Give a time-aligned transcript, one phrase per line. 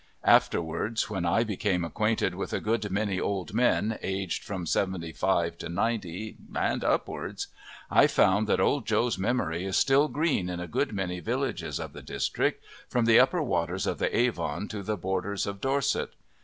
[0.25, 5.69] Afterwards when I became acquainted with a good many old men, aged from 75 to
[5.69, 7.49] 90 and upwards,
[7.91, 11.93] I found that Old Joe's memory is still green in a good many villages of
[11.93, 16.09] the district, from the upper waters of the Avon to the borders of Dorset.